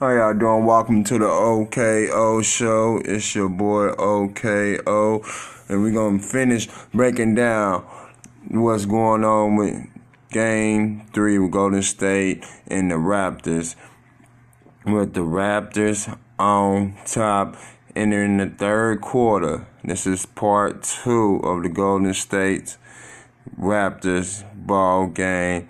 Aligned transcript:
How 0.00 0.10
y'all 0.10 0.34
doing? 0.34 0.64
Welcome 0.64 1.04
to 1.04 1.20
the 1.20 1.28
OKO 1.28 2.42
show. 2.42 3.00
It's 3.04 3.32
your 3.36 3.48
boy 3.48 3.90
OKO, 3.90 5.22
and 5.68 5.82
we're 5.82 5.92
gonna 5.92 6.18
finish 6.18 6.68
breaking 6.92 7.36
down 7.36 7.84
what's 8.48 8.86
going 8.86 9.22
on 9.22 9.54
with 9.54 9.86
Game 10.32 11.06
Three 11.14 11.38
with 11.38 11.52
Golden 11.52 11.80
State 11.82 12.44
and 12.66 12.90
the 12.90 12.96
Raptors. 12.96 13.76
With 14.84 15.14
the 15.14 15.20
Raptors 15.20 16.18
on 16.40 16.96
top, 17.06 17.54
entering 17.94 18.38
the 18.38 18.46
third 18.48 19.00
quarter. 19.00 19.68
This 19.84 20.08
is 20.08 20.26
part 20.26 20.82
two 20.82 21.36
of 21.44 21.62
the 21.62 21.68
Golden 21.68 22.14
State 22.14 22.78
Raptors 23.56 24.42
ball 24.56 25.06
game, 25.06 25.68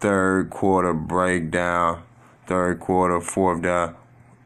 third 0.00 0.48
quarter 0.48 0.94
breakdown 0.94 2.05
third 2.46 2.80
quarter, 2.80 3.20
fourth 3.20 3.62
down, 3.62 3.96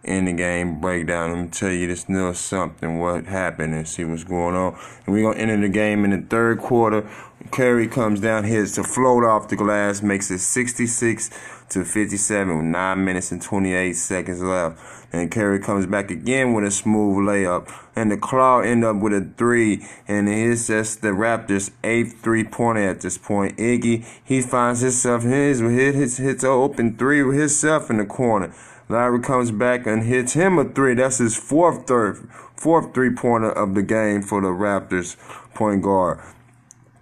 in 0.05 0.25
the 0.25 0.33
game 0.33 0.81
breakdown. 0.81 1.43
Me 1.43 1.49
tell 1.49 1.71
you 1.71 1.87
this 1.87 2.09
little 2.09 2.35
something, 2.35 2.99
what 2.99 3.27
happened, 3.27 3.75
and 3.75 3.87
see 3.87 4.05
what's 4.05 4.25
going 4.25 4.55
on. 4.55 4.79
And 5.07 5.15
we're 5.15 5.33
to 5.33 5.39
enter 5.39 5.61
the 5.61 5.69
game 5.69 6.05
in 6.05 6.11
the 6.11 6.27
third 6.27 6.59
quarter. 6.59 7.09
Curry 7.51 7.89
comes 7.89 8.21
down, 8.21 8.45
hits 8.45 8.79
a 8.79 8.85
float 8.85 9.25
off 9.25 9.49
the 9.49 9.57
glass, 9.57 10.03
makes 10.03 10.31
it 10.31 10.39
66 10.39 11.31
to 11.71 11.85
57 11.85 12.57
with 12.57 12.67
9 12.67 13.05
minutes 13.05 13.33
and 13.33 13.41
28 13.41 13.93
seconds 13.95 14.43
left. 14.43 14.79
And 15.13 15.31
Curry 15.31 15.59
comes 15.59 15.87
back 15.87 16.11
again 16.11 16.53
with 16.53 16.65
a 16.65 16.71
smooth 16.71 17.27
layup. 17.27 17.73
And 17.97 18.13
the 18.13 18.17
Claw 18.17 18.61
end 18.61 18.85
up 18.85 18.97
with 18.97 19.13
a 19.13 19.29
three. 19.37 19.85
And 20.07 20.29
it's 20.29 20.69
just 20.69 21.03
the 21.03 21.09
Raptors' 21.09 21.73
eighth 21.83 22.21
three 22.21 22.45
pointer 22.45 22.89
at 22.89 23.01
this 23.01 23.19
point. 23.19 23.57
Iggy, 23.57 24.07
he 24.23 24.41
finds 24.41 24.81
himself 24.81 25.23
his 25.23 25.59
hit 25.61 25.95
hits 25.95 26.19
hits 26.19 26.45
an 26.45 26.51
open 26.51 26.97
three 26.97 27.23
with 27.23 27.39
himself 27.39 27.91
in 27.91 27.97
the 27.97 28.07
corner. 28.07 28.55
Larry 28.91 29.21
comes 29.21 29.53
back 29.53 29.87
and 29.87 30.03
hits 30.03 30.33
him 30.33 30.59
a 30.59 30.65
three. 30.65 30.95
That's 30.95 31.19
his 31.19 31.37
fourth 31.37 31.87
third, 31.87 32.29
fourth 32.57 32.93
three 32.93 33.15
pointer 33.15 33.51
of 33.51 33.75
the 33.75 33.83
game 33.83 34.21
for 34.21 34.41
the 34.41 34.49
Raptors 34.49 35.17
point 35.55 35.83
guard 35.83 36.21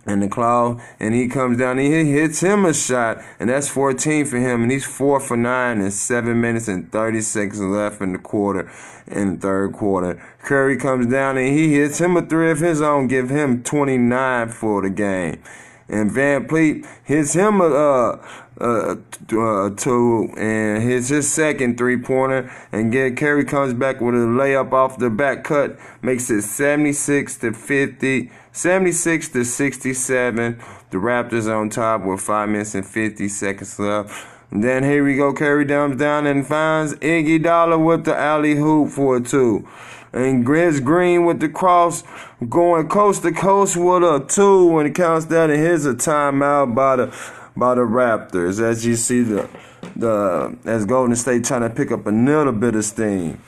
and 0.08 0.22
the 0.22 0.28
cloud, 0.28 0.80
and 0.98 1.14
he 1.14 1.28
comes 1.28 1.58
down 1.58 1.78
he 1.78 2.12
hits 2.12 2.40
him 2.40 2.64
a 2.64 2.72
shot, 2.72 3.22
and 3.38 3.50
that's 3.50 3.68
14 3.68 4.24
for 4.24 4.38
him, 4.38 4.62
and 4.62 4.72
he's 4.72 4.86
four 4.86 5.20
for 5.20 5.36
nine 5.36 5.80
in 5.80 5.90
seven 5.90 6.40
minutes 6.40 6.66
and 6.68 6.90
30 6.90 7.20
seconds 7.20 7.60
left 7.60 8.00
in 8.00 8.12
the 8.12 8.18
quarter, 8.18 8.70
in 9.06 9.34
the 9.34 9.40
third 9.40 9.72
quarter. 9.72 10.22
Curry 10.42 10.76
comes 10.76 11.06
down 11.06 11.36
and 11.36 11.56
he 11.56 11.74
hits 11.74 11.98
him 12.00 12.16
a 12.16 12.22
three 12.22 12.50
of 12.50 12.60
his 12.60 12.80
own, 12.80 13.06
give 13.06 13.28
him 13.28 13.62
29 13.62 14.48
for 14.48 14.82
the 14.82 14.90
game. 14.90 15.42
And 15.88 16.10
VanVleet 16.10 16.86
hits 17.04 17.32
him 17.32 17.60
a, 17.60 17.64
uh, 17.64 18.26
uh, 18.60 18.96
uh, 19.32 19.70
two 19.70 20.32
and 20.36 20.82
hits 20.82 21.08
his 21.08 21.32
second 21.32 21.78
three 21.78 21.96
pointer. 21.96 22.52
And 22.72 22.92
get 22.92 23.16
Curry 23.16 23.44
comes 23.44 23.72
back 23.72 24.00
with 24.00 24.14
a 24.14 24.18
layup 24.18 24.72
off 24.72 24.98
the 24.98 25.10
back 25.10 25.44
cut, 25.44 25.78
makes 26.02 26.30
it 26.30 26.42
76 26.42 27.38
to 27.38 27.52
50, 27.52 28.30
76 28.52 29.28
to 29.30 29.44
67. 29.44 30.60
The 30.90 30.96
Raptors 30.98 31.54
on 31.54 31.70
top 31.70 32.04
with 32.04 32.20
five 32.20 32.48
minutes 32.48 32.74
and 32.74 32.86
50 32.86 33.28
seconds 33.28 33.78
left. 33.78 34.26
And 34.50 34.64
then 34.64 34.82
here 34.82 35.04
we 35.04 35.16
go. 35.16 35.32
Curry 35.34 35.66
dumps 35.66 35.98
down 35.98 36.26
and 36.26 36.46
finds 36.46 36.94
Iguodala 36.96 37.84
with 37.84 38.04
the 38.04 38.16
alley-oop 38.16 38.90
for 38.90 39.16
a 39.16 39.20
two. 39.20 39.68
And 40.12 40.44
Grizz 40.44 40.82
Green 40.82 41.24
with 41.24 41.40
the 41.40 41.48
cross 41.48 42.02
going 42.48 42.88
coast 42.88 43.22
to 43.22 43.32
coast 43.32 43.76
with 43.76 44.02
a 44.02 44.24
two 44.28 44.66
when 44.66 44.86
it 44.86 44.94
counts 44.94 45.26
down. 45.26 45.50
And 45.50 45.60
here's 45.60 45.84
a 45.86 45.94
timeout 45.94 46.74
by 46.74 46.96
the 46.96 47.32
by 47.56 47.74
the 47.74 47.82
Raptors. 47.82 48.60
As 48.60 48.86
you 48.86 48.96
see 48.96 49.22
the 49.22 49.48
the 49.96 50.56
as 50.64 50.86
Golden 50.86 51.16
State 51.16 51.44
trying 51.44 51.62
to 51.62 51.70
pick 51.70 51.90
up 51.90 52.06
a 52.06 52.10
little 52.10 52.52
bit 52.52 52.74
of 52.74 52.84
steam. 52.84 53.42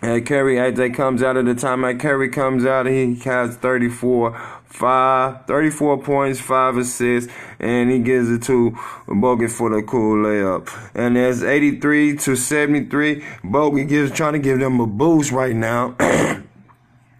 And 0.00 0.24
Curry 0.24 0.56
AJ 0.56 0.94
comes 0.94 1.22
out 1.22 1.36
of 1.36 1.46
the 1.46 1.54
timeout. 1.54 1.98
Curry 1.98 2.28
comes 2.28 2.64
out. 2.64 2.86
He 2.86 3.16
has 3.24 3.56
34, 3.56 4.57
5, 4.68 5.46
34 5.46 6.02
points, 6.02 6.40
5 6.40 6.76
assists, 6.76 7.32
and 7.58 7.90
he 7.90 7.98
gives 7.98 8.30
it 8.30 8.42
to 8.44 8.70
Bogut 9.08 9.50
for 9.50 9.70
the 9.70 9.82
cool 9.82 10.16
layup. 10.16 10.68
And 10.94 11.16
there's 11.16 11.42
83 11.42 12.16
to 12.18 12.36
73. 12.36 13.22
Bogut 13.44 13.88
gives 13.88 14.12
trying 14.12 14.34
to 14.34 14.38
give 14.38 14.60
them 14.60 14.78
a 14.80 14.86
boost 14.86 15.32
right 15.32 15.56
now. 15.56 15.96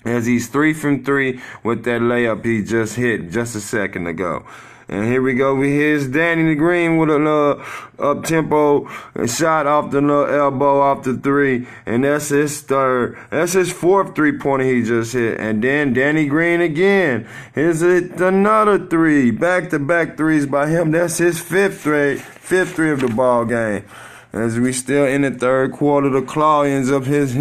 as 0.05 0.27
he's 0.27 0.49
three 0.49 0.73
from 0.73 1.05
three 1.05 1.41
with 1.63 1.85
that 1.85 2.01
layup 2.01 2.45
he 2.45 2.63
just 2.63 2.97
hit 2.97 3.31
just 3.31 3.55
a 3.55 3.61
second 3.61 4.07
ago. 4.07 4.45
And 4.91 5.05
here 5.05 5.21
we 5.21 5.35
go. 5.35 5.55
We 5.55 5.73
here's 5.73 6.09
Danny 6.09 6.55
Green 6.55 6.97
with 6.97 7.11
a 7.11 7.19
little 7.19 7.63
up 7.99 8.25
tempo 8.25 8.89
shot 9.27 9.67
off 9.67 9.91
the 9.91 10.01
little 10.01 10.25
elbow 10.25 10.81
off 10.81 11.03
the 11.03 11.15
three. 11.15 11.67
And 11.85 12.05
that's 12.05 12.31
his 12.31 12.63
third. 12.63 13.19
That's 13.31 13.53
his 13.53 13.71
fourth 13.71 14.15
three 14.15 14.39
pointer 14.39 14.65
he 14.65 14.83
just 14.83 15.13
hit. 15.13 15.39
And 15.39 15.63
then 15.63 15.93
Danny 15.93 16.27
Green 16.27 16.63
again. 16.63 17.29
Here's 17.55 17.83
it 17.83 18.19
another 18.19 18.87
three. 18.87 19.31
Back 19.31 19.69
to 19.71 19.79
back 19.79 20.17
threes 20.17 20.47
by 20.47 20.69
him. 20.69 20.91
That's 20.91 21.19
his 21.19 21.39
fifth 21.39 21.83
three. 21.83 22.17
Fifth 22.17 22.75
three 22.75 22.91
of 22.91 23.01
the 23.01 23.09
ball 23.09 23.45
game. 23.45 23.85
As 24.33 24.59
we 24.59 24.73
still 24.73 25.05
in 25.05 25.23
the 25.23 25.31
third 25.31 25.73
quarter, 25.73 26.09
the 26.09 26.23
claw 26.23 26.63
ends 26.63 26.91
up 26.91 27.05
his 27.05 27.35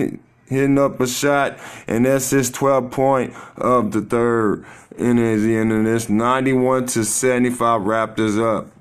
hitting 0.47 0.77
up 0.77 0.99
a 0.99 1.07
shot, 1.07 1.57
and 1.87 2.05
that's 2.05 2.29
his 2.29 2.49
12 2.51 2.91
point 2.91 3.33
of 3.57 3.91
the 3.91 4.01
third. 4.01 4.65
And 4.97 5.19
it's 5.19 6.09
91 6.09 6.87
to 6.87 7.03
75 7.03 7.81
Raptors 7.81 8.41
up. 8.41 8.71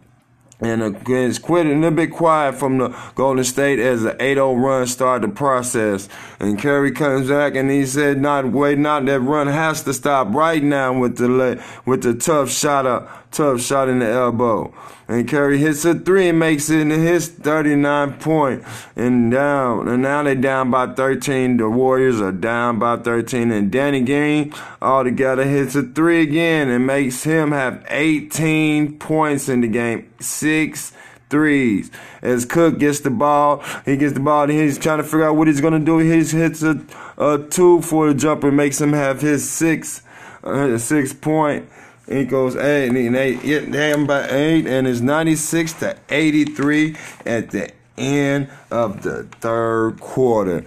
And 0.58 0.96
it's 1.06 1.38
quit 1.38 1.66
a 1.66 1.90
bit 1.90 2.10
quiet 2.10 2.54
from 2.54 2.78
the 2.78 2.88
Golden 3.14 3.44
State 3.44 3.78
as 3.78 4.04
the 4.04 4.12
8-0 4.12 4.58
run 4.58 4.86
started 4.86 5.30
the 5.30 5.34
process. 5.34 6.08
And 6.40 6.58
Curry 6.58 6.92
comes 6.92 7.28
back 7.28 7.56
and 7.56 7.70
he 7.70 7.84
said, 7.84 8.22
"Not 8.22 8.46
wait, 8.52 8.78
not 8.78 9.04
that 9.04 9.20
run 9.20 9.48
has 9.48 9.82
to 9.82 9.92
stop 9.92 10.28
right 10.34 10.62
now 10.62 10.98
with 10.98 11.18
the 11.18 11.62
with 11.84 12.04
the 12.04 12.14
tough 12.14 12.48
shot 12.48 12.86
up, 12.86 13.25
tough 13.30 13.60
shot 13.60 13.88
in 13.88 14.00
the 14.00 14.08
elbow." 14.08 14.72
And 15.08 15.28
Curry 15.28 15.58
hits 15.58 15.84
a 15.84 15.94
three 15.94 16.28
and 16.28 16.38
makes 16.38 16.68
it 16.68 16.80
in 16.80 16.90
his 16.90 17.28
39 17.28 18.14
point 18.14 18.64
and 18.96 19.30
down. 19.30 19.86
And 19.86 20.02
now 20.02 20.24
they're 20.24 20.34
down 20.34 20.70
by 20.72 20.94
13. 20.94 21.58
The 21.58 21.70
Warriors 21.70 22.20
are 22.20 22.32
down 22.32 22.80
by 22.80 22.96
13. 22.96 23.52
And 23.52 23.70
Danny 23.70 24.00
Green 24.00 24.52
altogether 24.82 25.44
hits 25.44 25.76
a 25.76 25.84
three 25.84 26.22
again 26.22 26.68
and 26.68 26.86
makes 26.86 27.22
him 27.22 27.52
have 27.52 27.86
18 27.88 28.98
points 28.98 29.48
in 29.48 29.60
the 29.60 29.68
game. 29.68 30.10
Six 30.18 30.92
threes. 31.30 31.92
As 32.20 32.44
Cook 32.44 32.78
gets 32.78 33.00
the 33.00 33.10
ball, 33.10 33.62
he 33.84 33.96
gets 33.96 34.14
the 34.14 34.20
ball 34.20 34.44
and 34.44 34.52
he's 34.52 34.78
trying 34.78 34.98
to 34.98 35.04
figure 35.04 35.24
out 35.24 35.36
what 35.36 35.46
he's 35.46 35.60
going 35.60 35.72
to 35.72 35.78
do. 35.78 35.98
He 35.98 36.08
hits 36.08 36.62
a, 36.64 36.84
a 37.16 37.46
two 37.48 37.80
for 37.82 38.08
the 38.08 38.14
jumper, 38.14 38.50
makes 38.50 38.80
him 38.80 38.92
have 38.92 39.20
his 39.20 39.48
six, 39.48 40.02
uh, 40.42 40.78
six 40.78 41.12
point 41.12 41.68
equals 42.08 42.56
eight 42.56 42.88
and 42.88 43.16
eight, 43.16 43.42
damn 43.70 44.06
by 44.06 44.28
eight, 44.28 44.66
and 44.66 44.86
it's 44.86 45.00
96 45.00 45.72
to 45.74 45.96
83 46.08 46.96
at 47.24 47.50
the 47.50 47.70
end 47.96 48.48
of 48.70 49.02
the 49.02 49.24
third 49.40 50.00
quarter. 50.00 50.64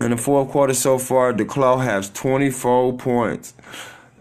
In 0.00 0.10
the 0.10 0.16
fourth 0.16 0.50
quarter 0.50 0.74
so 0.74 0.98
far, 0.98 1.32
the 1.32 1.44
Claw 1.44 1.78
has 1.78 2.10
24 2.10 2.94
points. 2.94 3.54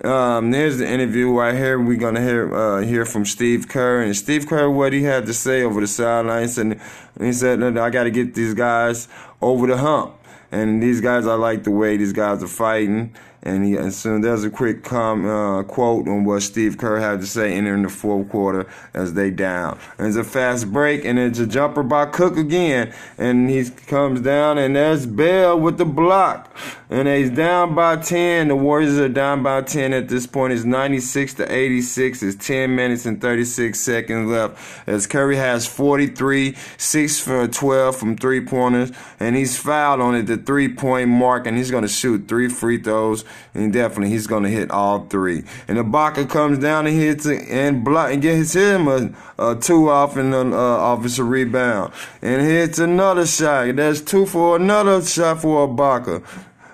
Um, 0.04 0.52
here's 0.52 0.80
the 0.80 0.88
interview 0.88 1.32
right 1.32 1.56
here. 1.56 1.80
We're 1.80 1.98
gonna 1.98 2.22
hear 2.22 2.54
uh, 2.54 2.82
hear 2.82 3.06
from 3.06 3.24
Steve 3.24 3.68
Kerr 3.68 4.02
and 4.02 4.16
Steve 4.16 4.48
Kerr 4.48 4.68
what 4.68 4.94
he 4.94 5.04
had 5.04 5.28
to 5.28 5.34
say 5.34 5.62
over 5.62 5.80
the 5.80 5.88
sidelines, 5.88 6.58
and 6.58 6.80
he 7.20 7.32
said, 7.34 7.62
"I 7.78 7.90
got 7.92 8.04
to 8.04 8.12
get 8.12 8.34
these 8.34 8.56
guys 8.56 9.08
over 9.42 9.68
the 9.68 9.78
hump." 9.78 10.16
And 10.52 10.82
these 10.82 11.02
guys, 11.02 11.28
I 11.28 11.36
like 11.36 11.64
the 11.64 11.72
way 11.72 11.98
these 11.98 12.14
guys 12.14 12.44
are 12.44 12.48
fighting. 12.48 13.14
And, 13.44 13.66
he, 13.66 13.76
and 13.76 13.94
so 13.94 14.20
there's 14.20 14.44
a 14.44 14.50
quick 14.50 14.84
com, 14.84 15.26
uh, 15.26 15.64
quote 15.64 16.08
on 16.08 16.26
what 16.26 16.42
Steve 16.42 16.78
Kerr 16.78 17.00
had 17.00 17.22
to 17.22 17.26
say 17.26 17.54
entering 17.54 17.84
the 17.84 17.90
fourth 17.90 18.30
quarter 18.30 18.68
as 18.94 19.14
they 19.14 19.32
down. 19.32 19.80
And 19.98 20.08
it's 20.08 20.18
a 20.18 20.24
fast 20.24 20.72
break, 20.72 21.06
and 21.06 21.18
it's 21.18 21.40
a 21.40 21.48
jumper 21.48 21.82
by 21.82 22.06
Cook 22.06 22.38
again. 22.38 22.94
And 23.18 23.50
he 23.50 23.70
comes 23.70 24.22
down, 24.22 24.58
and 24.58 24.76
there's 24.76 25.06
Bell 25.06 25.60
with 25.60 25.78
the 25.78 25.86
block. 25.86 26.56
And 26.92 27.08
he's 27.08 27.30
down 27.30 27.74
by 27.74 27.96
10. 27.96 28.50
The 28.50 28.56
Warriors 28.56 29.00
are 29.00 29.08
down 29.08 29.44
by 29.44 29.62
10 29.62 29.94
at 29.94 30.10
this 30.10 30.28
point. 30.28 30.52
It's 30.52 30.66
96 30.66 31.36
to 31.36 31.50
86. 31.50 32.22
It's 32.22 32.46
10 32.46 32.76
minutes 32.76 33.06
and 33.06 33.22
36 33.22 33.80
seconds 33.80 34.30
left. 34.30 34.60
As 34.86 35.08
Curry 35.08 35.38
has 35.38 35.66
43, 35.66 36.54
6 36.78 37.20
for 37.22 37.48
12 37.48 37.96
from 37.96 38.18
three 38.18 38.46
pointers. 38.46 38.92
And 39.22 39.38
he's 39.38 39.58
fouled 39.58 40.02
on 40.02 40.16
it, 40.16 40.24
the 40.24 40.36
three 40.36 40.68
point 40.68 41.10
mark, 41.10 41.48
and 41.48 41.56
he's 41.56 41.72
going 41.72 41.84
to 41.84 41.88
shoot 41.88 42.28
three 42.28 42.50
free 42.50 42.78
throws 42.78 43.24
and 43.54 43.74
definitely 43.74 44.10
he's 44.10 44.28
going 44.28 44.44
to 44.44 44.50
hit 44.50 44.72
all 44.72 45.06
three. 45.08 45.44
And 45.68 45.78
Ibaka 45.78 46.30
comes 46.30 46.60
down 46.60 46.88
and 46.88 46.96
hits 46.96 47.26
it 47.26 47.48
and 47.50 47.84
block 47.84 48.12
and 48.12 48.22
gets 48.22 48.54
him 48.54 48.88
a, 48.88 49.14
a 49.38 49.56
two 49.56 49.90
off 49.90 50.16
and 50.16 50.34
an 50.34 50.54
uh, 50.54 50.58
offensive 50.58 51.28
rebound 51.28 51.94
and 52.22 52.42
hits 52.42 52.80
another 52.80 53.26
shot. 53.26 53.76
That's 53.76 54.02
two 54.02 54.26
for 54.26 54.56
another 54.56 55.02
shot 55.04 55.42
for 55.42 55.68
Ibaka. 55.68 56.24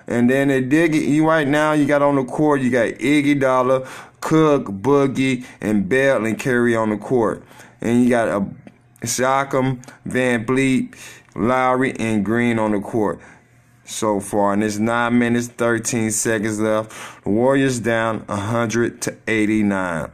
And 0.08 0.28
then 0.28 0.48
they 0.48 0.62
dig 0.62 0.94
it. 0.94 1.04
You 1.04 1.28
right 1.28 1.46
now 1.46 1.72
you 1.72 1.86
got 1.86 2.02
on 2.02 2.16
the 2.16 2.24
court. 2.24 2.62
You 2.62 2.70
got 2.70 2.88
Iguodala, 2.94 3.86
Cook, 4.20 4.66
Boogie, 4.66 5.44
and 5.60 5.88
Bell 5.88 6.24
and 6.24 6.40
Curry 6.40 6.74
on 6.74 6.90
the 6.90 6.96
court. 6.96 7.44
And 7.80 8.02
you 8.02 8.08
got 8.08 8.28
a 8.28 8.46
Siakam, 9.06 9.84
VanVleet, 10.08 10.94
Lowry, 11.36 11.92
and 12.00 12.24
Green 12.24 12.58
on 12.58 12.72
the 12.72 12.80
court 12.80 13.20
so 13.84 14.18
far. 14.18 14.54
And 14.54 14.64
it's 14.64 14.78
9 14.78 15.16
minutes, 15.18 15.48
13 15.48 16.10
seconds 16.10 16.58
left. 16.58 17.24
The 17.24 17.30
Warriors 17.30 17.78
down 17.78 18.20
100 18.26 19.02
to 19.02 19.16
89. 19.26 20.10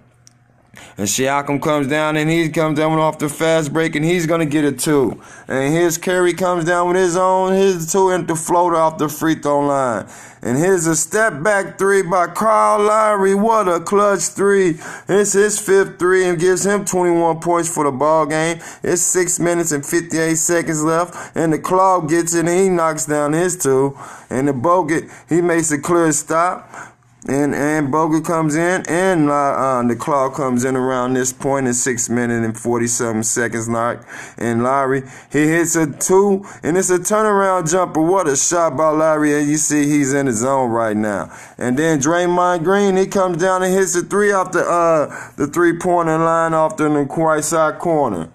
And 0.96 1.06
Siakam 1.06 1.60
comes 1.60 1.88
down 1.88 2.16
and 2.16 2.30
he 2.30 2.48
comes 2.48 2.78
down 2.78 2.98
off 2.98 3.18
the 3.18 3.28
fast 3.28 3.72
break 3.72 3.94
and 3.94 4.04
he's 4.04 4.26
gonna 4.26 4.46
get 4.46 4.64
a 4.64 4.72
two. 4.72 5.20
And 5.48 5.74
his 5.74 5.98
Curry 5.98 6.34
comes 6.34 6.64
down 6.64 6.88
with 6.88 6.96
his 6.96 7.16
own 7.16 7.52
his 7.52 7.90
two 7.90 8.10
and 8.10 8.26
the 8.26 8.36
floater 8.36 8.76
off 8.76 8.98
the 8.98 9.08
free 9.08 9.34
throw 9.34 9.60
line. 9.60 10.06
And 10.44 10.58
here's 10.58 10.86
a 10.86 10.94
step 10.94 11.42
back 11.42 11.78
three 11.78 12.02
by 12.02 12.26
Kyle 12.26 12.78
Lowry. 12.78 13.34
What 13.34 13.66
a 13.66 13.80
clutch 13.80 14.24
three. 14.24 14.78
It's 15.08 15.32
his 15.32 15.58
fifth 15.58 15.98
three 15.98 16.26
and 16.26 16.38
gives 16.38 16.66
him 16.66 16.84
21 16.84 17.40
points 17.40 17.74
for 17.74 17.84
the 17.84 17.90
ball 17.90 18.26
game. 18.26 18.60
It's 18.82 19.00
six 19.00 19.40
minutes 19.40 19.72
and 19.72 19.84
58 19.84 20.34
seconds 20.34 20.84
left. 20.84 21.34
And 21.34 21.50
the 21.50 21.58
clock 21.58 22.10
gets 22.10 22.34
it 22.34 22.40
and 22.40 22.48
he 22.48 22.68
knocks 22.68 23.06
down 23.06 23.32
his 23.32 23.56
two. 23.56 23.98
And 24.28 24.46
the 24.46 24.52
Bogut, 24.52 25.10
he 25.30 25.40
makes 25.40 25.72
a 25.72 25.78
clear 25.78 26.12
stop. 26.12 26.93
And 27.26 27.54
and 27.54 27.88
Bogut 27.88 28.26
comes 28.26 28.54
in, 28.54 28.84
and 28.86 29.30
uh, 29.30 29.82
the 29.88 29.96
claw 29.96 30.28
comes 30.28 30.62
in 30.62 30.76
around 30.76 31.14
this 31.14 31.32
point 31.32 31.66
in 31.66 31.72
six 31.72 32.10
minutes 32.10 32.44
and 32.44 32.58
forty 32.58 32.86
seven 32.86 33.22
seconds. 33.22 33.66
Like 33.66 34.00
and 34.36 34.62
Larry, 34.62 35.04
he 35.32 35.46
hits 35.48 35.74
a 35.74 35.90
two, 35.90 36.44
and 36.62 36.76
it's 36.76 36.90
a 36.90 36.98
turnaround 36.98 37.70
jumper. 37.70 38.02
What 38.02 38.28
a 38.28 38.36
shot 38.36 38.76
by 38.76 38.90
Larry! 38.90 39.40
And 39.40 39.48
you 39.48 39.56
see 39.56 39.86
he's 39.86 40.12
in 40.12 40.26
the 40.26 40.32
zone 40.32 40.70
right 40.70 40.96
now. 40.96 41.34
And 41.56 41.78
then 41.78 41.98
Draymond 41.98 42.62
Green, 42.62 42.94
he 42.98 43.06
comes 43.06 43.38
down 43.38 43.62
and 43.62 43.72
hits 43.72 43.96
a 43.96 44.02
three 44.02 44.30
off 44.30 44.52
the 44.52 44.60
uh 44.60 45.30
the 45.36 45.46
three 45.46 45.78
pointer 45.78 46.18
line 46.18 46.52
off 46.52 46.76
the 46.76 46.90
right 46.90 47.42
side 47.42 47.78
corner. 47.78 48.28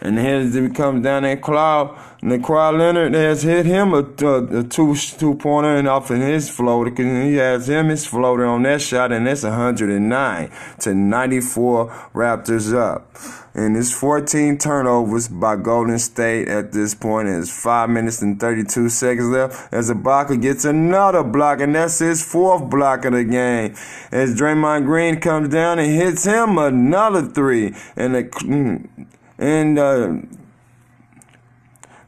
And 0.00 0.18
here's 0.18 0.54
he 0.54 0.68
comes 0.70 1.04
down 1.04 1.26
and 1.26 1.42
Claw 1.42 1.96
and 2.22 2.48
Leonard 2.48 3.14
has 3.14 3.42
hit 3.42 3.66
him 3.66 3.92
a, 3.92 4.04
a, 4.24 4.60
a 4.60 4.62
two 4.62 4.94
two 4.94 5.34
pointer 5.34 5.76
and 5.76 5.88
off 5.88 6.08
in 6.12 6.20
his 6.20 6.48
floater 6.48 6.94
he 7.02 7.34
has 7.34 7.68
him 7.68 7.88
his 7.88 8.06
floater 8.06 8.46
on 8.46 8.62
that 8.62 8.80
shot 8.80 9.10
and 9.10 9.26
that's 9.26 9.42
109 9.42 10.50
to 10.78 10.94
94 10.94 11.88
Raptors 12.14 12.74
up. 12.74 13.08
And 13.54 13.76
it's 13.76 13.92
14 13.92 14.56
turnovers 14.56 15.28
by 15.28 15.56
Golden 15.56 15.98
State 15.98 16.48
at 16.48 16.72
this 16.72 16.94
point. 16.94 17.28
It's 17.28 17.50
5 17.62 17.90
minutes 17.90 18.22
and 18.22 18.40
32 18.40 18.88
seconds 18.88 19.28
left 19.28 19.74
as 19.74 19.90
Ibaka 19.90 20.40
gets 20.40 20.64
another 20.64 21.22
block, 21.22 21.60
and 21.60 21.74
that's 21.74 21.98
his 21.98 22.24
fourth 22.24 22.70
block 22.70 23.04
of 23.04 23.12
the 23.12 23.24
game. 23.24 23.74
As 24.10 24.34
Draymond 24.34 24.86
Green 24.86 25.20
comes 25.20 25.50
down 25.50 25.78
and 25.78 25.92
hits 25.92 26.24
him 26.24 26.56
another 26.56 27.26
three. 27.26 27.74
And 27.94 28.14
the, 28.14 28.24
mm, 28.24 29.06
and 29.36 29.78
uh, 29.78 30.16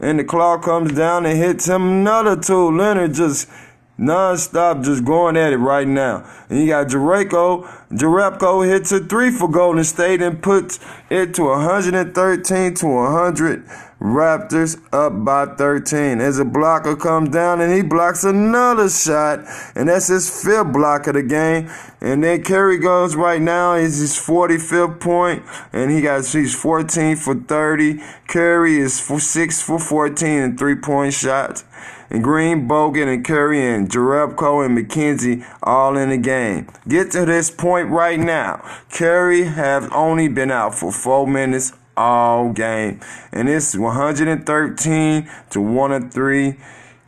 and 0.00 0.18
the 0.18 0.24
claw 0.24 0.58
comes 0.58 0.92
down 0.92 1.26
and 1.26 1.38
hits 1.38 1.66
him 1.66 1.82
another 1.82 2.36
two. 2.40 2.70
Leonard 2.76 3.14
just 3.14 3.48
non-stop 3.96 4.82
just 4.82 5.04
going 5.04 5.36
at 5.36 5.52
it 5.52 5.58
right 5.58 5.86
now. 5.86 6.28
And 6.48 6.60
you 6.60 6.66
got 6.68 6.88
Jerebko. 6.88 7.64
Jerebko 7.90 8.66
hits 8.68 8.92
a 8.92 9.00
three 9.00 9.30
for 9.30 9.48
Golden 9.48 9.84
State 9.84 10.20
and 10.20 10.42
puts 10.42 10.80
it 11.10 11.34
to 11.34 11.44
113 11.44 12.74
to 12.74 12.86
100. 12.86 13.64
Raptors 14.04 14.78
up 14.92 15.24
by 15.24 15.46
13. 15.46 16.20
As 16.20 16.38
Ibaka 16.38 17.00
comes 17.00 17.30
down 17.30 17.62
and 17.62 17.72
he 17.72 17.80
blocks 17.80 18.22
another 18.22 18.90
shot, 18.90 19.46
and 19.74 19.88
that's 19.88 20.08
his 20.08 20.28
fifth 20.28 20.74
block 20.74 21.06
of 21.06 21.14
the 21.14 21.22
game. 21.22 21.70
And 22.02 22.22
then 22.22 22.42
Curry 22.42 22.76
goes 22.76 23.16
right 23.16 23.40
now 23.40 23.72
is 23.72 23.96
his 23.96 24.12
45th 24.14 25.00
point, 25.00 25.42
and 25.72 25.90
he 25.90 26.02
got 26.02 26.26
he's 26.26 26.54
14 26.54 27.16
for 27.16 27.34
30. 27.34 28.02
Curry 28.28 28.76
is 28.76 29.00
for 29.00 29.18
six 29.18 29.62
for 29.62 29.78
14 29.78 30.28
and 30.28 30.58
three 30.58 30.76
point 30.76 31.14
shots. 31.14 31.64
And 32.10 32.22
Green, 32.22 32.68
Bogut, 32.68 33.08
and 33.10 33.24
Curry, 33.24 33.66
and 33.66 33.88
Jerebko, 33.88 34.66
and 34.66 34.76
McKenzie 34.76 35.46
all 35.62 35.96
in 35.96 36.10
the 36.10 36.18
game. 36.18 36.68
Get 36.86 37.10
to 37.12 37.24
this 37.24 37.50
point 37.50 37.88
right 37.88 38.20
now. 38.20 38.62
Curry 38.90 39.44
have 39.44 39.90
only 39.94 40.28
been 40.28 40.50
out 40.50 40.74
for 40.74 40.92
four 40.92 41.26
minutes 41.26 41.72
all 41.96 42.52
game. 42.52 43.00
And 43.32 43.48
it's 43.48 43.76
113 43.76 45.30
to 45.50 45.60
103. 45.60 46.56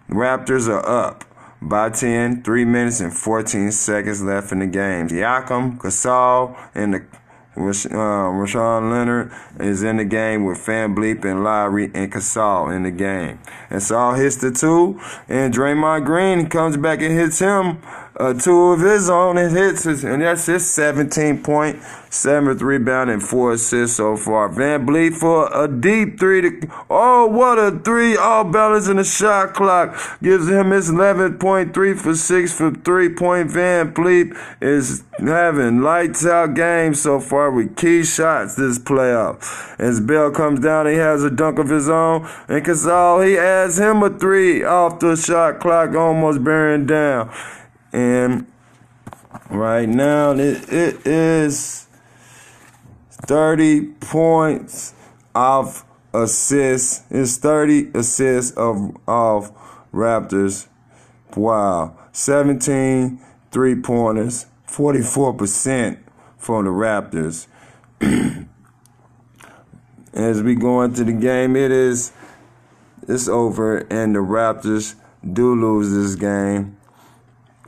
Raptors 0.09 0.69
are 0.69 0.89
up 0.89 1.25
by 1.61 1.91
10, 1.91 2.43
3 2.43 2.65
minutes 2.65 3.01
and 3.01 3.13
14 3.13 3.73
seconds 3.73 4.23
left 4.23 4.53
in 4.53 4.61
the 4.61 4.67
game. 4.67 5.09
Siakam, 5.09 5.79
Gasol, 5.79 6.57
and 6.75 6.95
the 6.95 7.05
uh, 7.57 7.61
Rashawn 7.61 8.91
Leonard 8.91 9.33
is 9.59 9.83
in 9.83 9.97
the 9.97 10.05
game 10.05 10.45
with 10.45 10.59
VanVleet 10.59 11.25
and 11.25 11.43
Lowry 11.43 11.91
and 11.95 12.13
Gasol 12.13 12.75
in 12.75 12.83
the 12.83 12.91
game. 12.91 13.41
And 13.71 13.83
Saul 13.83 14.15
hits 14.15 14.37
the 14.37 14.51
two, 14.51 15.01
and 15.27 15.55
Draymond 15.55 16.05
Green 16.05 16.49
comes 16.51 16.77
back 16.77 17.01
and 17.01 17.13
hits 17.13 17.39
him 17.39 17.81
uh, 18.19 18.33
two 18.33 18.69
of 18.69 18.81
his 18.81 19.11
own 19.11 19.37
and 19.37 19.55
hits, 19.55 19.85
and 19.85 20.23
that's 20.23 20.47
his 20.47 20.71
17 20.71 21.43
point, 21.43 21.83
seventh 22.09 22.63
rebound, 22.63 23.11
and 23.11 23.23
four 23.23 23.53
assists 23.53 23.99
so 23.99 24.17
far. 24.17 24.49
VanVleet 24.49 25.15
for 25.15 25.51
a 25.53 25.69
deep 25.69 26.19
three. 26.19 26.41
To, 26.41 26.69
oh, 26.89 27.27
what 27.27 27.59
a 27.59 27.79
three! 27.79 28.17
All 28.17 28.45
balance 28.45 28.89
in 28.89 28.97
the 28.97 29.05
shot 29.05 29.53
clock 29.53 29.99
gives 30.23 30.49
him 30.49 30.71
his 30.71 30.91
11.3 30.91 31.99
for 31.99 32.15
six 32.15 32.57
for 32.57 32.71
three 32.71 33.11
point. 33.11 33.51
VanVleet 33.51 34.35
is 34.63 35.05
having 35.19 35.83
lights 35.83 36.25
out 36.25 36.55
game 36.55 36.95
so 36.95 37.21
far 37.21 37.51
with 37.51 37.77
key 37.77 38.03
shots 38.03 38.55
this 38.55 38.79
playoff. 38.79 39.79
As 39.79 40.01
Bell 40.01 40.31
comes 40.31 40.61
down, 40.61 40.87
he 40.87 40.95
has 40.95 41.23
a 41.23 41.31
dunk 41.31 41.59
of 41.59 41.69
his 41.69 41.89
own, 41.89 42.27
and 42.49 42.65
Gasol 42.65 43.27
he 43.27 43.37
adds 43.37 43.79
him 43.79 44.03
a 44.03 44.09
three 44.09 44.65
off 44.65 45.01
the 45.01 45.17
shot 45.17 45.61
clock, 45.61 45.95
almost 45.95 46.43
bearing 46.43 46.87
down. 46.87 47.31
And 47.97 48.47
right 49.49 49.89
now 49.89 50.33
it, 50.33 50.71
it 50.71 51.07
is 51.07 51.87
30 53.11 53.87
points 54.01 54.93
of 55.35 55.83
assists. 56.13 57.05
It's 57.09 57.39
30 57.39 57.93
assists 57.95 58.55
of, 58.57 58.95
of 59.09 59.51
Raptors. 59.93 60.67
Wow. 61.35 61.97
17 62.13 63.19
three 63.51 63.75
pointers, 63.75 64.45
44% 64.69 65.99
from 66.37 66.67
the 66.67 66.71
Raptors. 66.71 67.47
As 70.13 70.43
we 70.43 70.55
go 70.55 70.83
into 70.83 71.05
the 71.05 71.15
game, 71.15 71.57
it 71.57 71.71
is 71.71 72.13
it's 73.09 73.29
over 73.29 73.79
and 73.79 74.15
the 74.15 74.19
Raptors 74.19 74.95
do 75.33 75.55
lose 75.55 75.91
this 75.91 76.17
game. 76.17 76.76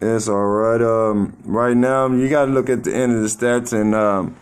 It's 0.00 0.28
all 0.28 0.46
right. 0.46 0.80
Um, 0.80 1.36
right 1.44 1.76
now, 1.76 2.06
you 2.06 2.28
got 2.28 2.44
to 2.46 2.52
look 2.52 2.68
at 2.68 2.84
the 2.84 2.94
end 2.94 3.16
of 3.16 3.22
the 3.22 3.26
stats, 3.26 3.72
and 3.72 3.96
um, 3.96 4.36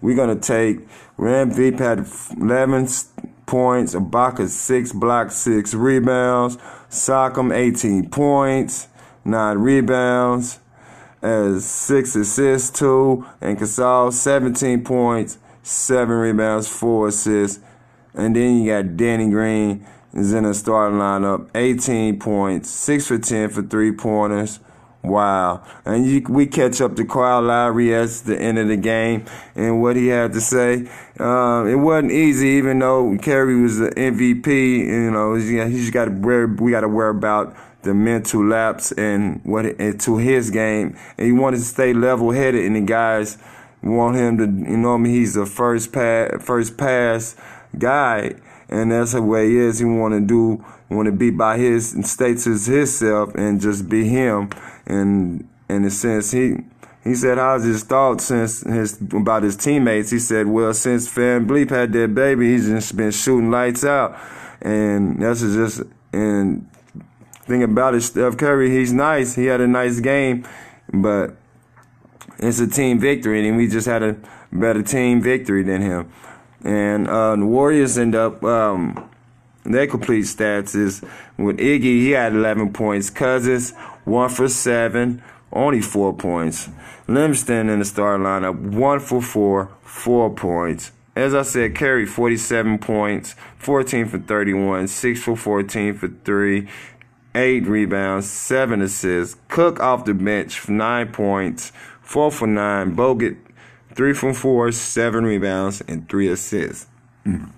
we're 0.00 0.14
gonna 0.14 0.36
take 0.36 0.86
VanVleet 1.18 1.80
had 1.80 2.06
11 2.40 2.86
points, 3.44 3.94
Ibaka 3.96 4.48
six 4.48 4.92
blocks, 4.92 5.34
six 5.34 5.74
rebounds, 5.74 6.58
Siakam 6.88 7.52
18 7.52 8.08
points, 8.08 8.86
nine 9.24 9.58
rebounds, 9.58 10.60
as 11.20 11.66
six 11.66 12.14
assists, 12.14 12.78
two, 12.78 13.26
and 13.40 13.58
Gasol 13.58 14.12
17 14.12 14.84
points, 14.84 15.38
seven 15.64 16.16
rebounds, 16.16 16.68
four 16.68 17.08
assists, 17.08 17.60
and 18.14 18.36
then 18.36 18.62
you 18.62 18.70
got 18.70 18.96
Danny 18.96 19.28
Green 19.28 19.84
is 20.14 20.32
in 20.32 20.44
the 20.44 20.54
starting 20.54 21.00
lineup, 21.00 21.48
18 21.54 22.20
points, 22.20 22.70
six 22.70 23.08
for 23.08 23.18
10 23.18 23.50
for 23.50 23.62
three 23.62 23.90
pointers. 23.90 24.60
Wow. 25.02 25.64
And 25.84 26.06
you, 26.06 26.22
we 26.28 26.46
catch 26.46 26.80
up 26.80 26.96
to 26.96 27.04
Kyle 27.06 27.40
Lowry 27.40 27.94
at 27.94 28.10
the 28.10 28.38
end 28.38 28.58
of 28.58 28.68
the 28.68 28.76
game 28.76 29.24
and 29.54 29.80
what 29.80 29.96
he 29.96 30.08
had 30.08 30.32
to 30.34 30.40
say. 30.40 30.88
Um, 31.18 31.68
it 31.68 31.76
wasn't 31.76 32.12
easy, 32.12 32.48
even 32.48 32.78
though 32.78 33.16
Curry 33.18 33.60
was 33.60 33.78
the 33.78 33.90
MVP. 33.90 34.78
You 34.78 35.10
know, 35.10 35.34
he's 35.34 35.90
got 35.90 36.04
to 36.06 36.10
wear, 36.10 36.46
we 36.46 36.70
got 36.70 36.82
to 36.82 36.88
worry 36.88 37.16
about 37.16 37.56
the 37.82 37.94
mental 37.94 38.44
lapse 38.44 38.92
and 38.92 39.40
what 39.44 39.64
and 39.64 39.98
to 40.00 40.18
his 40.18 40.50
game. 40.50 40.96
And 41.16 41.26
he 41.26 41.32
wanted 41.32 41.58
to 41.58 41.64
stay 41.64 41.92
level 41.92 42.32
headed, 42.32 42.64
and 42.64 42.76
the 42.76 42.80
guys 42.80 43.38
want 43.82 44.16
him 44.16 44.38
to, 44.38 44.44
you 44.44 44.76
know, 44.76 44.94
I 44.94 44.96
mean, 44.98 45.14
he's 45.14 45.34
the 45.34 45.46
first 45.46 45.92
pass, 45.92 46.30
first 46.44 46.76
pass 46.76 47.36
guy, 47.78 48.34
and 48.68 48.92
that's 48.92 49.12
the 49.12 49.22
way 49.22 49.48
he 49.48 49.58
is. 49.58 49.78
He 49.78 49.84
want 49.84 50.14
to 50.14 50.20
do, 50.20 50.64
want 50.90 51.06
to 51.06 51.12
be 51.12 51.30
by 51.30 51.56
his 51.56 51.94
and 51.94 52.06
states 52.06 52.46
as 52.46 52.66
himself 52.66 53.34
and 53.34 53.60
just 53.60 53.88
be 53.88 54.08
him. 54.08 54.50
And 54.86 55.48
in 55.68 55.84
a 55.84 55.90
sense 55.90 56.32
he 56.32 56.56
he 57.04 57.14
said 57.14 57.38
how's 57.38 57.64
his 57.64 57.84
thoughts 57.84 58.24
since 58.24 58.62
his 58.62 59.00
about 59.00 59.42
his 59.42 59.56
teammates? 59.56 60.10
He 60.10 60.18
said 60.18 60.46
well 60.46 60.74
since 60.74 61.08
VanVleet 61.08 61.70
had 61.70 61.92
that 61.92 62.14
baby 62.14 62.52
he's 62.52 62.66
just 62.66 62.96
been 62.96 63.12
shooting 63.12 63.50
lights 63.50 63.84
out. 63.84 64.18
And 64.60 65.22
that's 65.22 65.40
just 65.40 65.82
and 66.12 66.68
thing 67.44 67.62
about 67.62 67.94
it 67.94 68.02
Steph 68.02 68.36
Curry 68.36 68.70
he's 68.70 68.92
nice. 68.92 69.34
He 69.36 69.46
had 69.46 69.60
a 69.60 69.68
nice 69.68 70.00
game 70.00 70.46
but 70.92 71.36
it's 72.38 72.58
a 72.58 72.66
team 72.66 72.98
victory 72.98 73.48
and 73.48 73.56
we 73.56 73.68
just 73.68 73.86
had 73.86 74.02
a 74.02 74.16
better 74.52 74.82
team 74.82 75.20
victory 75.22 75.62
than 75.62 75.82
him. 75.82 76.12
And 76.64 77.08
uh, 77.08 77.36
the 77.36 77.46
Warriors 77.46 77.96
end 77.96 78.14
up 78.14 78.42
um, 78.44 79.09
their 79.64 79.86
complete 79.86 80.24
stats 80.24 80.74
is 80.74 81.02
with 81.36 81.58
Iggy, 81.58 81.82
he 81.82 82.10
had 82.10 82.32
11 82.34 82.72
points. 82.72 83.10
Cousins, 83.10 83.72
1 84.04 84.28
for 84.30 84.48
7, 84.48 85.22
only 85.52 85.80
4 85.80 86.14
points. 86.14 86.68
Livingston 87.06 87.68
in 87.68 87.80
the 87.80 87.84
starting 87.84 88.24
lineup, 88.24 88.58
1 88.58 89.00
for 89.00 89.20
4, 89.20 89.68
4 89.82 90.30
points. 90.30 90.92
As 91.16 91.34
I 91.34 91.42
said, 91.42 91.74
Curry, 91.74 92.06
47 92.06 92.78
points, 92.78 93.34
14 93.58 94.06
for 94.06 94.18
31, 94.18 94.88
6 94.88 95.22
for 95.22 95.36
14 95.36 95.94
for 95.94 96.08
3, 96.08 96.68
8 97.34 97.66
rebounds, 97.66 98.30
7 98.30 98.80
assists. 98.80 99.36
Cook 99.48 99.80
off 99.80 100.04
the 100.04 100.14
bench, 100.14 100.68
9 100.68 101.12
points, 101.12 101.72
4 102.00 102.30
for 102.30 102.46
9. 102.46 102.96
Bogut, 102.96 103.36
3 103.94 104.14
from 104.14 104.34
4, 104.34 104.72
7 104.72 105.24
rebounds, 105.24 105.80
and 105.82 106.08
3 106.08 106.28
assists. 106.28 106.86
Mm. 107.26 107.50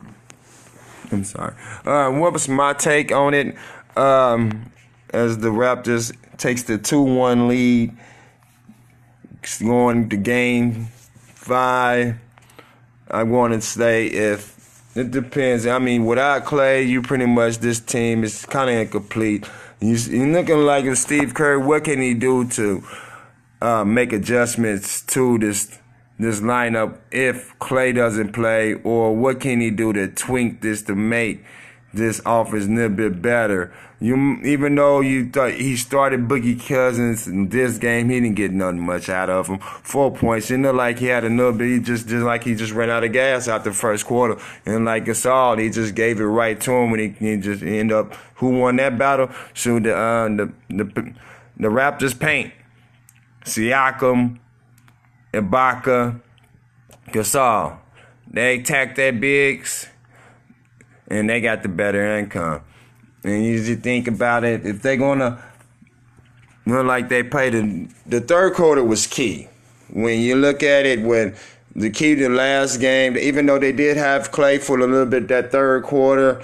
I'm 1.13 1.25
sorry. 1.25 1.55
Uh, 1.85 2.11
what 2.11 2.33
was 2.33 2.49
my 2.49 2.73
take 2.73 3.13
on 3.13 3.35
it? 3.35 3.57
Um, 3.97 4.73
as 5.11 5.39
the 5.39 5.49
Raptors 5.49 6.17
takes 6.39 6.63
the 6.63 6.79
2-1 6.79 7.49
lead, 7.49 7.97
going 9.61 10.09
to 10.09 10.17
game 10.17 10.87
five, 10.87 12.17
I'm 13.11 13.31
going 13.31 13.53
to 13.53 13.61
say 13.61 14.07
if 14.07 14.53
it 14.95 15.11
depends. 15.11 15.67
I 15.67 15.79
mean, 15.79 16.07
without 16.07 16.45
Clay, 16.45 16.83
you 16.83 17.03
pretty 17.03 17.27
much 17.27 17.59
this 17.59 17.81
team 17.81 18.25
is 18.25 18.47
kind 18.47 18.71
of 18.71 18.77
incomplete. 18.77 19.49
You, 19.81 19.95
are 19.95 20.27
looking 20.27 20.59
like 20.59 20.85
a 20.85 20.97
Steve 20.97 21.35
Kerr. 21.35 21.59
What 21.59 21.85
can 21.85 22.01
he 22.01 22.15
do 22.15 22.49
to 22.51 22.85
uh, 23.61 23.85
make 23.85 24.13
adjustments 24.13 25.03
to 25.07 25.39
this 25.39 25.79
this 26.19 26.41
lineup 26.41 26.99
if 27.11 27.59
Clay 27.59 27.93
doesn't 27.93 28.33
play, 28.33 28.75
or 28.75 29.15
what 29.15 29.41
can 29.41 29.61
he 29.61 29.71
do 29.71 29.93
to 29.93 30.09
tweak 30.09 30.61
this 30.61 30.83
to 30.83 30.95
make 30.95 31.45
this 31.95 32.21
offense 32.25 32.67
a 32.67 32.69
little 32.69 32.89
bit 32.91 33.21
better? 33.23 33.73
You 34.03 34.41
even 34.43 34.75
though 34.75 35.01
you 35.01 35.31
thought 35.31 35.53
he 35.53 35.77
started 35.77 36.27
Boogie 36.27 36.61
Cousins 36.61 37.29
in 37.29 37.51
this 37.51 37.79
game, 37.79 38.09
he 38.09 38.19
didn't 38.19 38.35
get 38.35 38.51
nothing 38.51 38.81
much 38.81 39.09
out 39.09 39.31
of 39.31 39.47
him. 39.47 39.61
Four 39.61 40.11
points. 40.13 40.51
It 40.51 40.59
looked 40.59 40.75
like 40.75 40.99
he 40.99 41.07
had 41.07 41.25
a 41.25 41.29
little 41.29 41.53
bit. 41.53 41.69
He 41.69 41.79
just 41.79 42.09
just 42.09 42.25
like 42.25 42.43
he 42.43 42.57
just 42.57 42.73
ran 42.73 42.91
out 42.91 43.05
of 43.05 43.13
gas 43.13 43.47
out 43.47 43.63
the 43.63 43.73
first 43.73 44.05
quarter, 44.05 44.43
and 44.67 44.85
like 44.85 45.05
Gasol, 45.05 45.61
he 45.61 45.71
just 45.71 45.95
gave 45.95 46.19
it 46.19 46.25
right 46.25 46.61
to 46.63 46.73
him, 46.73 46.93
and 46.93 47.01
he, 47.01 47.31
he 47.31 47.37
just 47.37 47.63
ended 47.63 47.93
up. 47.93 48.13
Who 48.37 48.59
won 48.59 48.75
that 48.77 48.99
battle? 48.99 49.31
Shoot 49.55 49.85
the 49.85 49.97
uh, 49.97 50.29
the 50.29 50.53
the 50.69 51.15
the 51.57 51.69
Raptors 51.69 52.19
paint. 52.19 52.53
Siakam, 53.45 54.41
Ibaka, 55.33 56.21
Gasol. 57.09 57.79
They 58.31 58.59
attacked 58.59 58.97
their 58.97 59.13
bigs, 59.13 59.89
and 61.09 61.29
they 61.29 61.41
got 61.41 61.63
the 61.63 61.69
better 61.69 62.19
income. 62.19 62.63
And 63.25 63.45
you 63.45 63.63
just 63.63 63.83
think 63.83 64.09
about 64.09 64.45
it, 64.45 64.67
if 64.67 64.83
they're 64.83 64.97
gonna 64.97 65.43
run 66.67 66.87
like 66.87 67.09
they 67.09 67.23
played, 67.23 67.53
the, 67.53 67.89
the 68.07 68.21
third 68.21 68.55
quarter 68.55 68.83
was 68.83 69.07
key. 69.07 69.49
When 69.91 70.21
you 70.21 70.37
look 70.37 70.63
at 70.63 70.87
it, 70.87 71.03
when 71.03 71.35
the 71.75 71.91
key 71.91 72.15
to 72.15 72.23
the 72.23 72.29
last 72.29 72.79
game, 72.79 73.17
even 73.17 73.47
though 73.47 73.59
they 73.59 73.73
did 73.73 73.97
have 73.97 74.33
Clay 74.33 74.59
for 74.59 74.79
a 74.79 74.81
little 74.81 75.07
bit 75.07 75.29
that 75.29 75.53
third 75.53 75.85
quarter, 75.85 76.43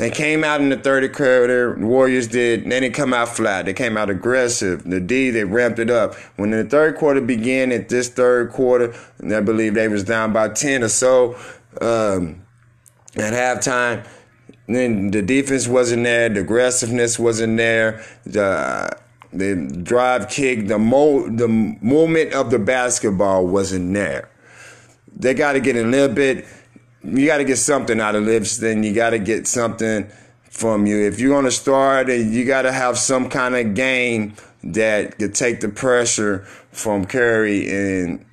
they 0.00 0.10
came 0.10 0.44
out 0.44 0.60
in 0.60 0.70
the 0.70 0.78
third 0.78 1.12
quarter. 1.12 1.76
Warriors 1.78 2.26
did. 2.26 2.64
They 2.64 2.80
didn't 2.80 2.94
come 2.94 3.12
out 3.12 3.28
flat. 3.28 3.66
They 3.66 3.74
came 3.74 3.96
out 3.96 4.08
aggressive. 4.08 4.82
The 4.84 4.98
D 4.98 5.30
they 5.30 5.44
ramped 5.44 5.78
it 5.78 5.90
up. 5.90 6.14
When 6.36 6.50
the 6.50 6.64
third 6.64 6.96
quarter 6.96 7.20
began, 7.20 7.70
at 7.70 7.88
this 7.88 8.08
third 8.08 8.50
quarter, 8.50 8.94
and 9.18 9.34
I 9.34 9.40
believe 9.40 9.74
they 9.74 9.88
was 9.88 10.04
down 10.04 10.32
by 10.32 10.48
ten 10.48 10.82
or 10.82 10.88
so 10.88 11.34
um, 11.80 12.46
at 13.16 13.34
halftime 13.34 14.06
then 14.74 15.10
the 15.10 15.22
defense 15.22 15.66
wasn't 15.66 16.04
there, 16.04 16.28
the 16.28 16.40
aggressiveness 16.40 17.18
wasn't 17.18 17.56
there, 17.56 18.04
the 18.24 18.96
the 19.32 19.80
drive 19.82 20.28
kick, 20.28 20.66
the 20.68 20.78
mo 20.78 21.28
the 21.28 21.48
moment 21.48 22.32
of 22.32 22.50
the 22.50 22.58
basketball 22.58 23.46
wasn't 23.46 23.92
there. 23.94 24.30
They 25.14 25.34
got 25.34 25.52
to 25.52 25.60
get 25.60 25.76
a 25.76 25.82
little 25.82 26.14
bit. 26.14 26.46
You 27.02 27.26
got 27.26 27.38
to 27.38 27.44
get 27.44 27.56
something 27.56 28.00
out 28.00 28.14
of 28.14 28.24
Livingston. 28.24 28.82
You 28.82 28.92
got 28.92 29.10
to 29.10 29.18
get 29.18 29.46
something 29.46 30.10
from 30.50 30.86
you. 30.86 30.98
If 31.06 31.18
you're 31.18 31.30
going 31.30 31.46
to 31.46 31.50
start, 31.50 32.08
you 32.08 32.44
got 32.44 32.62
to 32.62 32.72
have 32.72 32.98
some 32.98 33.28
kind 33.28 33.56
of 33.56 33.74
game 33.74 34.34
that 34.62 35.18
could 35.18 35.34
take 35.34 35.60
the 35.60 35.68
pressure 35.68 36.40
from 36.72 37.06
Curry 37.06 37.68
and 37.70 38.24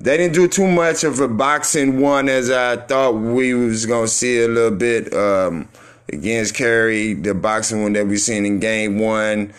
they 0.00 0.16
didn't 0.16 0.34
do 0.34 0.46
too 0.46 0.66
much 0.66 1.02
of 1.02 1.18
a 1.18 1.26
box-and-one 1.26 2.28
as 2.28 2.50
I 2.50 2.76
thought 2.76 3.12
we 3.12 3.52
was 3.54 3.84
gonna 3.84 4.06
see 4.06 4.42
a 4.42 4.48
little 4.48 4.76
bit 4.76 5.12
um, 5.12 5.68
against 6.12 6.54
Curry. 6.54 7.14
The 7.14 7.34
box-and-one 7.34 7.94
that 7.94 8.06
we 8.06 8.16
seen 8.16 8.46
in 8.46 8.60
game 8.60 9.00
one 9.00 9.52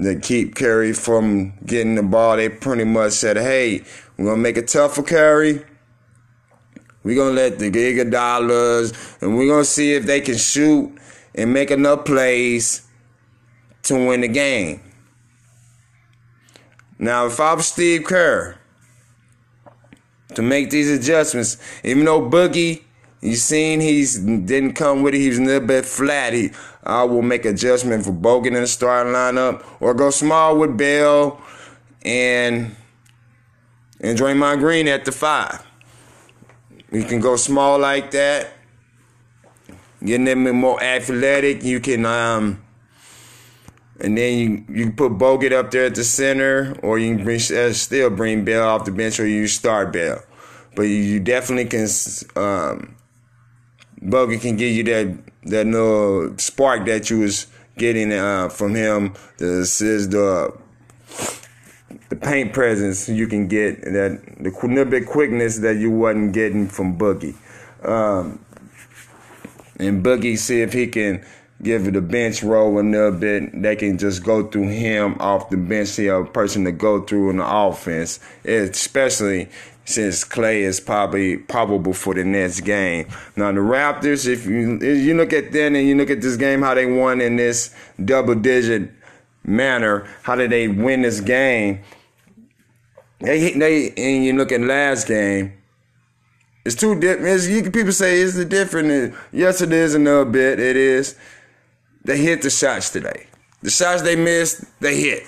to 0.00 0.14
keep 0.14 0.54
Curry 0.54 0.92
from 0.92 1.54
getting 1.66 1.96
the 1.96 2.04
ball. 2.04 2.36
They 2.36 2.48
pretty 2.48 2.84
much 2.84 3.12
said, 3.12 3.36
"Hey, 3.36 3.82
we're 4.16 4.26
gonna 4.26 4.36
make 4.40 4.56
it 4.56 4.68
tough 4.68 4.94
for 4.94 5.02
Curry. 5.02 5.64
We're 7.02 7.16
gonna 7.16 7.34
let 7.34 7.58
the 7.58 7.70
Iguodala's, 7.70 8.92
and 9.20 9.36
we're 9.36 9.48
gonna 9.48 9.64
see 9.64 9.94
if 9.94 10.04
they 10.04 10.20
can 10.20 10.36
shoot 10.36 10.92
and 11.34 11.52
make 11.52 11.70
enough 11.70 12.04
plays 12.04 12.82
to 13.84 13.94
win 13.94 14.20
the 14.20 14.28
game." 14.28 14.80
Now, 16.98 17.26
if 17.26 17.40
I 17.40 17.54
was 17.54 17.66
Steve 17.66 18.04
Kerr, 18.04 18.60
to 20.34 20.42
make 20.42 20.70
these 20.70 20.90
adjustments. 20.90 21.56
Even 21.84 22.04
though 22.04 22.20
Boogie, 22.20 22.82
you 23.20 23.34
seen 23.34 23.80
he's 23.80 24.18
didn't 24.18 24.74
come 24.74 25.02
with 25.02 25.14
it, 25.14 25.18
he 25.18 25.28
was 25.28 25.38
a 25.38 25.42
little 25.42 25.66
bit 25.66 25.84
flat. 25.84 26.32
He, 26.32 26.50
I 26.82 27.04
will 27.04 27.22
make 27.22 27.44
adjustment 27.44 28.04
for 28.04 28.12
Bogut 28.12 28.48
in 28.48 28.54
the 28.54 28.66
starting 28.66 29.12
lineup, 29.12 29.64
or 29.80 29.94
go 29.94 30.10
small 30.10 30.56
with 30.56 30.76
Bell 30.76 31.40
and 32.02 32.76
and 34.00 34.18
Draymond 34.18 34.60
Green 34.60 34.88
at 34.88 35.04
the 35.04 35.12
five. 35.12 35.62
You 36.92 37.04
can 37.04 37.20
go 37.20 37.36
small 37.36 37.78
like 37.78 38.10
that, 38.12 38.52
getting 40.04 40.24
them 40.24 40.50
more 40.56 40.82
athletic. 40.82 41.62
You 41.62 41.80
can 41.80 42.04
um 42.04 42.62
and 44.00 44.16
then 44.16 44.38
you 44.38 44.64
you 44.74 44.84
can 44.86 44.96
put 44.96 45.12
Bogut 45.12 45.52
up 45.52 45.70
there 45.70 45.86
at 45.86 45.94
the 45.94 46.04
center, 46.04 46.76
or 46.82 46.98
you 46.98 47.16
can 47.16 47.24
bring, 47.24 47.40
uh, 47.52 47.72
still 47.72 48.10
bring 48.10 48.44
Bell 48.44 48.66
off 48.66 48.84
the 48.84 48.92
bench, 48.92 49.20
or 49.20 49.26
you 49.26 49.46
start 49.46 49.92
Bell. 49.92 50.22
But 50.74 50.82
you 50.82 51.20
definitely 51.20 51.66
can. 51.66 51.88
Um, 52.36 52.96
Bogut 54.02 54.40
can 54.40 54.56
give 54.56 54.72
you 54.72 54.84
that 54.84 55.18
that 55.44 55.66
little 55.66 56.36
spark 56.38 56.86
that 56.86 57.10
you 57.10 57.20
was 57.20 57.46
getting 57.76 58.12
uh, 58.12 58.48
from 58.48 58.74
him. 58.74 59.14
The 59.36 59.60
assist, 59.60 60.12
the 60.12 60.56
the 62.08 62.16
paint 62.16 62.52
presence 62.52 63.08
you 63.08 63.26
can 63.26 63.48
get 63.48 63.82
that 63.82 64.20
the 64.38 64.50
little 64.66 64.84
bit 64.84 65.06
quickness 65.06 65.58
that 65.58 65.76
you 65.76 65.90
wasn't 65.90 66.32
getting 66.32 66.68
from 66.68 66.96
Boogie. 66.98 67.34
Um, 67.84 68.44
and 69.78 70.04
Boogie 70.04 70.38
see 70.38 70.60
if 70.60 70.72
he 70.72 70.86
can 70.86 71.24
give 71.62 71.86
it 71.86 71.96
a 71.96 72.00
bench 72.00 72.42
role 72.42 72.78
a 72.78 72.82
little 72.82 73.12
bit. 73.12 73.62
They 73.62 73.76
can 73.76 73.98
just 73.98 74.24
go 74.24 74.46
through 74.46 74.68
him 74.68 75.16
off 75.20 75.50
the 75.50 75.56
bench, 75.56 75.88
see 75.88 76.06
a 76.08 76.24
person 76.24 76.64
to 76.64 76.72
go 76.72 77.02
through 77.02 77.30
in 77.30 77.36
the 77.36 77.46
offense, 77.46 78.20
especially 78.44 79.48
since 79.84 80.24
Clay 80.24 80.62
is 80.62 80.80
probably 80.80 81.36
probable 81.36 81.92
for 81.92 82.14
the 82.14 82.24
next 82.24 82.60
game. 82.60 83.06
Now 83.36 83.52
the 83.52 83.60
Raptors, 83.60 84.26
if 84.26 84.46
you 84.46 84.78
if 84.80 85.04
you 85.04 85.16
look 85.16 85.32
at 85.32 85.52
them 85.52 85.74
and 85.74 85.86
you 85.86 85.96
look 85.96 86.10
at 86.10 86.20
this 86.20 86.36
game, 86.36 86.62
how 86.62 86.74
they 86.74 86.86
won 86.86 87.20
in 87.20 87.36
this 87.36 87.74
double 88.02 88.34
digit 88.34 88.90
manner, 89.44 90.06
how 90.22 90.34
did 90.36 90.50
they 90.50 90.68
win 90.68 91.02
this 91.02 91.20
game? 91.20 91.80
They 93.20 93.52
they 93.52 93.90
and 93.90 94.24
you 94.24 94.32
look 94.34 94.52
at 94.52 94.60
last 94.60 95.06
game. 95.06 95.52
It's 96.64 96.74
too 96.74 96.98
different. 96.98 97.72
People 97.72 97.92
say 97.92 98.20
it's 98.20 98.34
the 98.34 98.44
different. 98.44 99.14
Yes, 99.32 99.60
it 99.60 99.72
is 99.72 99.94
a 99.94 99.98
little 99.98 100.24
bit. 100.24 100.58
It 100.58 100.76
is 100.76 101.16
they 102.04 102.18
hit 102.18 102.42
the 102.42 102.50
shots 102.50 102.90
today. 102.90 103.26
The 103.62 103.70
shots 103.70 104.02
they 104.02 104.16
missed, 104.16 104.64
they 104.80 104.96
hit. 104.96 105.24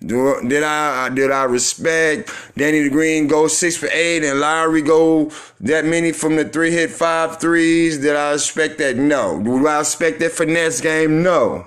Did 0.00 0.62
I 0.62 1.10
did 1.10 1.30
I 1.30 1.44
respect 1.44 2.30
Danny 2.56 2.88
Green 2.88 3.26
go 3.26 3.48
six 3.48 3.76
for 3.76 3.88
eight 3.92 4.24
and 4.24 4.40
Lowry 4.40 4.80
go 4.80 5.30
that 5.60 5.84
many 5.84 6.12
from 6.12 6.36
the 6.36 6.46
three 6.46 6.70
hit 6.70 6.90
five 6.90 7.38
threes? 7.38 7.98
Did 7.98 8.16
I 8.16 8.32
expect 8.32 8.78
that? 8.78 8.96
No. 8.96 9.42
Do 9.42 9.66
I 9.66 9.80
expect 9.80 10.20
that 10.20 10.48
next 10.48 10.80
game? 10.80 11.22
No. 11.22 11.66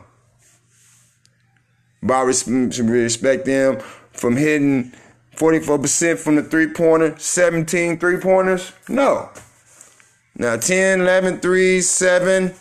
But 2.03 2.13
I 2.13 2.22
respect 2.22 3.45
them 3.45 3.79
from 4.12 4.36
hitting 4.36 4.93
44% 5.38 6.19
from 6.19 6.36
the 6.36 6.43
three 6.43 6.67
pointer, 6.67 7.17
17 7.17 7.98
three 7.98 8.17
pointers? 8.17 8.74
No. 8.88 9.29
Now 10.36 10.57
10, 10.57 11.01
11 11.01 11.39
threes, 11.39 11.89
7 11.89 12.53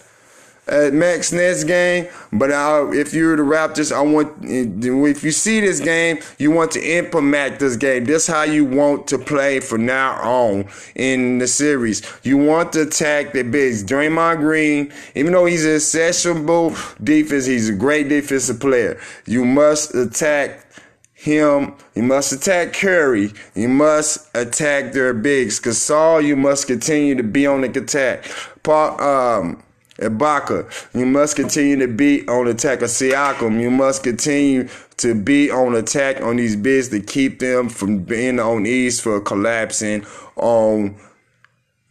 at 0.67 0.93
Max 0.93 1.33
next 1.33 1.65
game. 1.65 2.09
But 2.33 2.53
I, 2.53 2.91
if 2.93 3.13
you're 3.13 3.37
the 3.37 3.43
Raptors, 3.43 3.95
I 3.95 4.01
want 4.01 4.33
if 4.43 5.25
you 5.25 5.31
see 5.31 5.61
this 5.61 5.81
game, 5.81 6.19
you 6.39 6.51
want 6.51 6.71
to 6.73 6.81
implement 6.81 7.59
this 7.59 7.77
game. 7.77 8.05
This 8.05 8.27
how 8.27 8.43
you 8.43 8.65
want 8.65 9.07
to 9.09 9.19
play 9.19 9.61
from 9.61 9.87
now 9.87 10.21
on 10.23 10.69
in 10.95 11.39
the 11.39 11.47
series. 11.47 12.03
You 12.23 12.39
want 12.39 12.73
to 12.75 12.83
attack 12.83 13.33
the 13.33 13.43
bigs. 13.43 13.85
Draymond 13.85 14.39
Green, 14.39 14.93
even 15.15 15.33
though 15.33 15.47
he's 15.47 15.67
a 15.67 15.77
accessible 15.77 16.71
defense, 17.03 17.47
he's 17.47 17.69
a 17.69 17.75
great 17.75 18.09
defensive 18.09 18.61
player. 18.61 19.01
You 19.27 19.45
must 19.45 19.95
attack 19.95 20.67
him. 21.13 21.75
You 21.95 22.03
must 22.03 22.33
attack 22.33 22.73
Curry. 22.73 23.33
You 23.55 23.69
must 23.69 24.29
attack 24.35 24.93
their 24.93 25.15
bigs. 25.15 25.59
because 25.59 25.79
Gasol, 25.79 26.25
you 26.25 26.37
must 26.37 26.67
continue 26.67 27.15
to 27.15 27.23
be 27.23 27.47
on 27.47 27.61
the 27.61 27.69
attack. 27.69 28.25
Paul, 28.63 29.01
um, 29.01 29.63
Ibaka, 29.99 30.71
you 30.95 31.05
must 31.05 31.37
continue 31.37 31.77
to 31.77 31.87
be 31.87 32.27
on 32.27 32.49
attack 32.49 32.81
of 32.81 32.89
Siakam. 32.89 33.61
You 33.61 33.71
must 33.71 34.03
continue 34.03 34.69
to 34.97 35.15
be 35.15 35.51
on 35.51 35.75
attack 35.75 36.23
on 36.23 36.37
these 36.37 36.57
bids 36.57 36.89
to 36.89 37.01
keep 37.01 37.41
them 37.41 37.69
from 37.69 37.99
being 37.99 38.41
on 38.41 38.67
ease 38.67 39.01
for 39.01 39.21
collapsing 39.21 40.07
on 40.37 40.97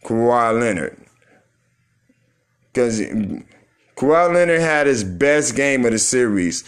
Kawhi 0.04 0.60
Leonard. 0.60 0.96
Because 2.72 3.00
Kawhi 3.00 4.34
Leonard 4.34 4.60
had 4.60 4.88
his 4.88 5.04
best 5.04 5.54
game 5.54 5.84
of 5.84 5.92
the 5.92 5.98
series. 5.98 6.64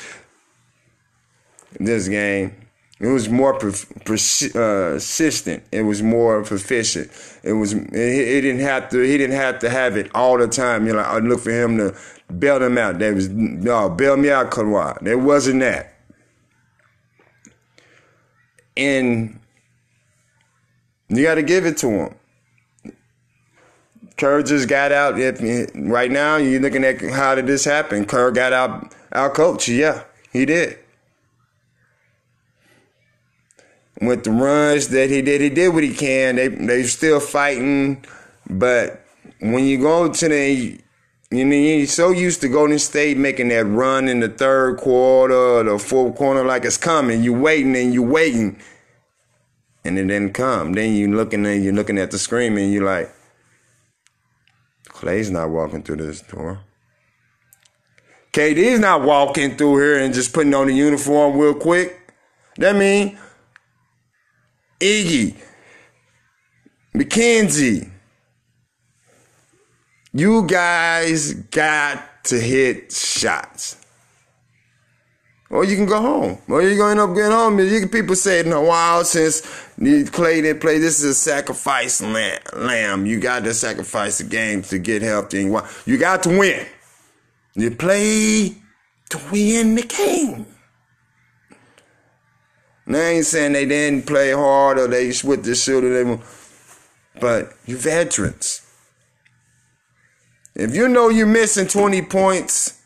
This 1.81 2.07
game. 2.07 2.64
It 3.01 3.09
was 3.09 3.29
more 3.29 3.59
persistent. 3.59 4.55
Uh, 5.65 5.77
it 5.77 5.83
was 5.83 6.03
more 6.03 6.45
proficient. 6.45 7.11
It 7.43 7.53
was. 7.55 7.73
He, 7.73 7.81
didn't 8.41 8.61
have 8.61 8.89
to. 8.91 9.01
He 9.01 9.19
didn't 9.19 9.37
have 9.37 9.59
to 9.61 9.71
have 9.71 9.97
it 9.97 10.11
all 10.15 10.39
the 10.39 10.47
time. 10.47 10.87
You 10.87 10.93
know, 10.93 11.01
I 11.01 11.19
look 11.19 11.41
for 11.41 11.51
him 11.51 11.77
to 11.79 11.97
bail 12.39 12.63
him 12.63 12.79
out. 12.79 13.01
There 13.01 13.13
was 13.13 13.29
no 13.29 13.89
bail 13.91 14.17
me 14.17 14.31
out, 14.31 14.53
Kawhi. 14.53 15.01
There 15.01 15.19
wasn't 15.19 15.61
that. 15.61 15.95
And 18.77 19.41
you 21.09 21.23
got 21.25 21.35
to 21.35 21.43
give 21.43 21.67
it 21.67 21.77
to 21.79 21.89
him. 21.89 22.15
Kerr 24.17 24.43
just 24.45 24.69
got 24.69 24.93
out. 24.93 25.19
If 25.19 25.41
right 25.75 26.11
now 26.11 26.37
you're 26.37 26.61
looking 26.61 26.85
at 26.85 27.01
how 27.01 27.35
did 27.35 27.49
this 27.49 27.65
happen? 27.65 28.05
Kerr 28.05 28.31
got 28.31 28.53
out. 28.53 28.95
Our 29.11 29.31
coach, 29.31 29.69
yeah, 29.69 30.05
he 30.33 30.47
did. 30.47 30.79
With 34.01 34.25
the 34.25 34.31
runs 34.31 34.89
that 34.89 35.11
he 35.11 35.23
did, 35.23 35.41
he 35.41 35.51
did 35.51 35.73
what 35.73 35.85
he 35.85 35.95
can. 35.95 36.37
They 36.37 36.49
they're 36.49 36.85
still 36.85 37.21
fighting, 37.21 38.05
but 38.49 39.05
when 39.41 39.65
you 39.65 39.79
go 39.79 40.13
to 40.13 40.29
the 40.29 40.81
you 41.31 41.45
know, 41.45 41.57
you're 41.57 41.87
so 41.87 42.11
used 42.11 42.43
to 42.43 42.49
Golden 42.49 42.79
State 42.79 43.17
making 43.17 43.49
that 43.49 43.65
run 43.65 44.09
in 44.09 44.21
the 44.21 44.29
third 44.29 44.79
quarter 44.79 45.35
or 45.35 45.65
the 45.65 45.79
fourth 45.79 46.15
quarter 46.15 46.45
like 46.45 46.65
it's 46.65 46.77
coming. 46.77 47.25
You're 47.25 47.39
waiting 47.39 47.75
and 47.75 47.93
you're 47.93 48.07
waiting. 48.07 48.61
And 49.85 49.99
it 49.99 50.07
didn't 50.07 50.33
come. 50.33 50.75
Then 50.75 50.95
you're 50.95 51.11
looking 51.11 51.45
and 51.45 51.65
you're 51.65 51.73
looking 51.73 51.99
at 51.99 52.13
the 52.13 52.19
screen 52.19 52.57
and 52.57 52.73
you're 52.73 52.85
like, 52.85 53.13
Clay's 54.89 55.31
not 55.31 55.51
walking 55.51 55.83
through 55.83 55.97
this 55.97 56.23
door. 56.23 56.61
KD's 58.33 58.79
not 58.79 59.03
walking 59.03 59.57
through 59.57 59.79
here 59.79 59.99
and 59.99 60.15
just 60.15 60.33
putting 60.33 60.55
on 60.55 60.69
the 60.69 60.75
uniform 60.75 61.37
real 61.37 61.55
quick. 61.55 62.13
That 62.59 62.77
mean 62.77 63.19
Iggy, 64.81 65.35
McKenzie, 66.95 67.91
you 70.13 70.47
guys 70.47 71.33
got 71.33 72.25
to 72.25 72.41
hit 72.41 72.93
shots. 72.93 73.77
Or 75.51 75.65
you 75.65 75.77
can 75.77 75.87
go 75.87 76.01
home. 76.01 76.39
Or 76.49 76.63
you're 76.63 76.77
going 76.77 76.97
to 76.97 77.03
end 77.03 77.11
up 77.11 77.17
getting 77.17 77.31
home. 77.31 77.59
You, 77.61 77.87
people 77.87 78.17
say 78.17 78.41
in 78.41 78.53
a 78.53 78.63
while 78.63 79.05
since 79.05 79.43
played 80.11 80.45
and 80.45 80.61
play, 80.61 80.79
this 80.79 80.99
is 80.99 81.05
a 81.05 81.15
sacrifice 81.15 82.01
lamb. 82.01 83.07
You 83.07 83.21
got 83.21 83.45
to 83.45 83.55
sacrifice 83.55 84.19
the 84.19 84.25
game 84.25 84.63
to 84.63 84.79
get 84.79 85.03
healthy. 85.03 85.43
You 85.87 85.99
got 85.99 86.25
to 86.25 86.37
win. 86.37 86.67
You 87.55 87.71
play 87.71 88.57
to 89.11 89.21
win 89.31 89.77
the 89.77 89.83
game. 89.83 90.47
I 92.87 92.99
ain't 92.99 93.27
saying 93.27 93.53
they 93.53 93.67
didn't 93.67 94.07
play 94.07 94.33
hard 94.33 94.79
or 94.79 94.89
they 94.89 95.13
with 95.25 95.45
the 95.45 95.55
shooter, 95.55 96.05
they 96.05 96.21
but 97.21 97.53
you 97.65 97.77
veterans. 97.77 98.61
If 100.55 100.75
you 100.75 100.89
know 100.89 101.09
you're 101.09 101.27
missing 101.27 101.67
20 101.67 102.03
points 102.03 102.81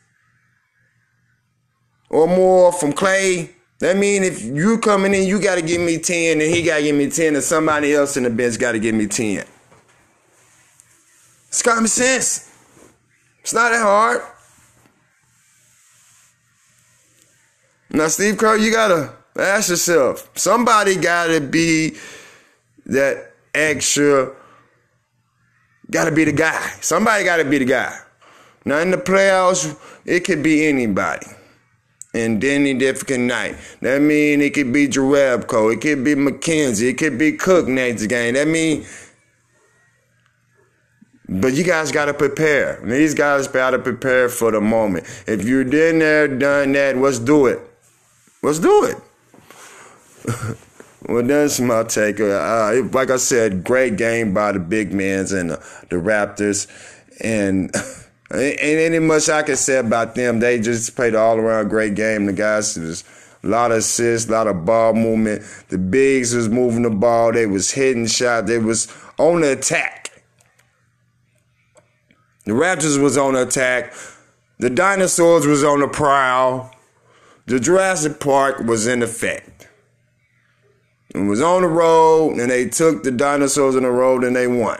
or 2.08 2.26
more 2.26 2.72
from 2.72 2.92
Clay, 2.92 3.50
that 3.80 3.96
means 3.96 4.26
if 4.26 4.42
you 4.42 4.78
coming 4.78 5.14
in, 5.14 5.26
you 5.26 5.40
got 5.40 5.56
to 5.56 5.62
give 5.62 5.80
me 5.80 5.98
10 5.98 6.40
and 6.40 6.54
he 6.54 6.62
got 6.62 6.78
to 6.78 6.82
give 6.82 6.96
me 6.96 7.10
10 7.10 7.34
and 7.34 7.44
somebody 7.44 7.94
else 7.94 8.16
in 8.16 8.22
the 8.22 8.30
bench 8.30 8.58
got 8.58 8.72
to 8.72 8.78
give 8.78 8.94
me 8.94 9.06
10. 9.06 9.44
It's 11.48 11.62
common 11.62 11.88
sense. 11.88 12.50
It's 13.40 13.54
not 13.54 13.70
that 13.70 13.82
hard. 13.82 14.22
Now, 17.90 18.08
Steve 18.08 18.36
Kerr, 18.36 18.56
you 18.56 18.70
got 18.70 18.88
to 18.88 19.17
Ask 19.38 19.70
yourself. 19.70 20.28
Somebody 20.34 20.96
got 20.96 21.28
to 21.28 21.40
be 21.40 21.96
that 22.86 23.32
extra. 23.54 24.34
Got 25.90 26.06
to 26.06 26.12
be 26.12 26.24
the 26.24 26.32
guy. 26.32 26.60
Somebody 26.80 27.24
got 27.24 27.36
to 27.36 27.44
be 27.44 27.58
the 27.58 27.64
guy. 27.64 27.96
Now 28.64 28.78
in 28.78 28.90
the 28.90 28.96
playoffs, 28.96 29.78
it 30.04 30.20
could 30.24 30.42
be 30.42 30.66
anybody. 30.66 31.26
And 32.14 32.40
Denny 32.40 32.74
Difficult 32.74 33.20
night. 33.20 33.56
That 33.80 34.02
mean 34.02 34.40
it 34.40 34.54
could 34.54 34.72
be 34.72 34.88
Jerebko. 34.88 35.72
It 35.72 35.80
could 35.80 36.02
be 36.02 36.14
McKenzie. 36.14 36.90
It 36.90 36.98
could 36.98 37.18
be 37.18 37.32
Cook 37.32 37.68
next 37.68 38.06
game. 38.06 38.34
That 38.34 38.48
mean 38.48 38.84
but 41.28 41.52
you 41.52 41.62
guys 41.62 41.92
got 41.92 42.06
to 42.06 42.14
prepare. 42.14 42.80
These 42.82 43.12
guys 43.14 43.48
got 43.48 43.70
to 43.70 43.78
prepare 43.78 44.30
for 44.30 44.50
the 44.50 44.62
moment. 44.62 45.06
If 45.26 45.44
you're 45.44 45.60
in 45.60 45.98
there, 45.98 46.26
done 46.26 46.72
that, 46.72 46.96
let's 46.96 47.18
do 47.18 47.46
it. 47.46 47.60
Let's 48.42 48.58
do 48.58 48.84
it. 48.84 48.96
Well, 51.06 51.22
that's 51.22 51.60
my 51.60 51.84
take. 51.84 52.20
Uh, 52.20 52.82
like 52.92 53.10
I 53.10 53.16
said, 53.16 53.64
great 53.64 53.96
game 53.96 54.34
by 54.34 54.52
the 54.52 54.58
big 54.58 54.92
mans 54.92 55.32
and 55.32 55.50
the, 55.50 55.56
the 55.90 55.96
Raptors, 55.96 56.66
and 57.20 57.74
ain't 58.34 58.60
any 58.60 58.98
much 58.98 59.28
I 59.28 59.42
can 59.42 59.56
say 59.56 59.78
about 59.78 60.14
them. 60.14 60.40
They 60.40 60.60
just 60.60 60.94
played 60.96 61.14
all 61.14 61.38
around 61.38 61.68
great 61.68 61.94
game. 61.94 62.26
The 62.26 62.32
guys 62.32 62.76
was 62.76 63.04
a 63.42 63.46
lot 63.46 63.70
of 63.70 63.78
assists, 63.78 64.28
a 64.28 64.32
lot 64.32 64.46
of 64.46 64.64
ball 64.64 64.94
movement. 64.94 65.42
The 65.68 65.78
bigs 65.78 66.34
was 66.34 66.48
moving 66.48 66.82
the 66.82 66.90
ball. 66.90 67.32
They 67.32 67.46
was 67.46 67.70
hitting 67.70 68.06
shots. 68.06 68.48
They 68.48 68.58
was 68.58 68.92
on 69.18 69.42
the 69.42 69.52
attack. 69.52 70.22
The 72.44 72.52
Raptors 72.52 73.00
was 73.00 73.16
on 73.16 73.34
the 73.34 73.42
attack. 73.42 73.94
The 74.58 74.70
dinosaurs 74.70 75.46
was 75.46 75.62
on 75.62 75.80
the 75.80 75.88
prowl. 75.88 76.74
The 77.46 77.60
Jurassic 77.60 78.20
Park 78.20 78.60
was 78.60 78.86
in 78.86 79.02
effect 79.02 79.47
and 81.14 81.28
was 81.28 81.40
on 81.40 81.62
the 81.62 81.68
road 81.68 82.38
and 82.38 82.50
they 82.50 82.68
took 82.68 83.02
the 83.02 83.10
dinosaurs 83.10 83.76
on 83.76 83.82
the 83.82 83.90
road 83.90 84.24
and 84.24 84.36
they 84.36 84.46
won. 84.46 84.78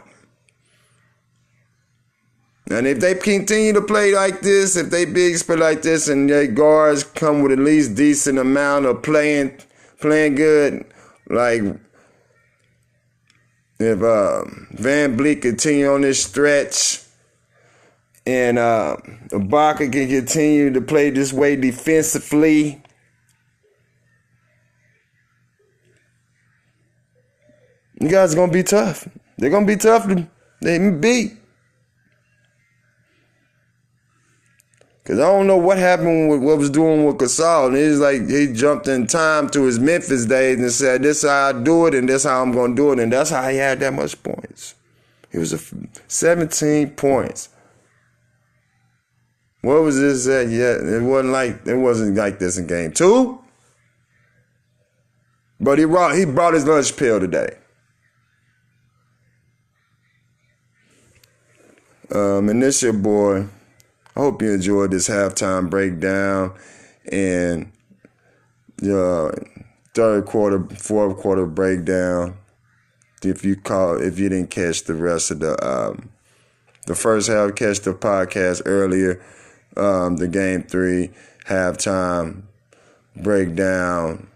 And 2.71 2.87
if 2.87 3.01
they 3.01 3.15
continue 3.15 3.73
to 3.73 3.81
play 3.81 4.15
like 4.15 4.41
this, 4.41 4.77
if 4.77 4.91
they 4.91 5.07
big 5.07 5.39
play 5.41 5.57
like 5.57 5.83
this 5.83 6.09
and 6.09 6.29
their 6.29 6.47
guards 6.47 7.03
come 7.03 7.41
with 7.41 7.53
at 7.53 7.59
least 7.59 7.95
decent 7.95 8.39
amount 8.39 8.85
of 8.85 9.03
playing 9.03 9.57
playing 10.01 10.35
good, 10.35 10.85
like 11.31 11.63
if 13.81 14.03
uh, 14.03 14.45
VanVleet 14.75 15.41
continue 15.41 15.91
on 15.91 16.03
this 16.03 16.23
stretch 16.23 17.03
and 18.27 18.59
uh, 18.59 18.97
Ibaka 19.31 19.91
can 19.91 20.09
continue 20.09 20.71
to 20.73 20.83
play 20.83 21.09
this 21.09 21.33
way 21.33 21.57
defensively, 21.57 22.83
You 28.01 28.09
guys 28.09 28.33
are 28.33 28.37
gonna 28.37 28.53
be 28.53 28.63
tough. 28.63 29.09
They're 29.37 29.51
gonna 29.51 29.67
be 29.67 29.77
tough 29.77 30.07
to 30.09 30.27
they 30.61 30.91
beat. 30.91 31.37
Cause 35.05 35.19
I 35.19 35.23
don't 35.23 35.47
know 35.47 35.57
what 35.57 35.79
happened 35.79 36.29
with 36.29 36.43
what 36.43 36.59
was 36.59 36.69
doing 36.69 37.07
with 37.07 37.17
Gasol. 37.17 37.69
And 37.69 37.77
it's 37.77 37.99
like 37.99 38.29
he 38.29 38.53
jumped 38.53 38.89
in 38.89 39.07
time 39.07 39.49
to 39.51 39.63
his 39.63 39.79
Memphis 39.79 40.27
days 40.27 40.59
and 40.59 40.71
said, 40.71 41.03
"This 41.03 41.25
is 41.25 41.31
how 41.31 41.49
I 41.49 41.53
do 41.53 41.87
it, 41.87 41.95
and 41.95 42.09
this 42.09 42.23
is 42.23 42.29
how 42.29 42.43
I'm 42.43 42.53
gonna 42.53 42.75
do 42.75 42.93
it," 42.93 42.99
and 42.99 43.11
that's 43.11 43.31
how 43.31 43.49
he 43.49 43.57
had 43.57 43.81
that 43.81 43.95
much 43.95 44.23
points. 44.23 44.75
He 45.31 45.39
was 45.39 45.53
a 45.53 45.59
17 46.09 46.91
points. 46.91 47.49
What 49.63 49.83
was 49.83 49.99
this 49.99 50.29
at? 50.29 50.49
Yeah, 50.49 50.77
it 50.77 51.03
wasn't 51.03 51.33
like 51.33 51.67
it 51.67 51.77
wasn't 51.77 52.17
like 52.17 52.39
this 52.39 52.59
in 52.59 52.67
game 52.67 52.93
two. 52.93 53.39
But 55.61 55.79
he 55.79 55.85
brought 55.85 56.17
he 56.17 56.25
brought 56.25 56.55
his 56.55 56.67
lunch 56.67 56.97
pill 56.97 57.19
today. 57.19 57.58
Um, 62.11 62.49
and 62.49 62.63
this 62.63 62.83
your 62.83 62.93
boy, 62.95 63.49
I 64.17 64.21
hope 64.21 64.41
you 64.43 64.53
enjoyed 64.53 64.91
this 64.91 65.09
halftime 65.09 65.69
breakdown 65.69 66.55
and 67.11 67.71
the 68.77 69.47
third 69.95 70.27
quarter, 70.27 70.65
fourth 70.77 71.19
quarter 71.19 71.47
breakdown. 71.47 72.37
If 73.23 73.45
you 73.45 73.57
call, 73.57 74.01
if 74.01 74.19
you 74.19 74.29
didn't 74.29 74.51
catch 74.51 74.85
the 74.85 74.95
rest 74.95 75.31
of 75.31 75.41
the 75.41 75.57
um, 75.67 76.11
the 76.87 76.95
first 76.95 77.29
half, 77.29 77.55
catch 77.55 77.81
the 77.81 77.93
podcast 77.93 78.63
earlier. 78.65 79.23
Um, 79.77 80.17
the 80.17 80.29
game 80.29 80.63
three 80.63 81.11
halftime 81.47 82.43
breakdown. 83.17 84.29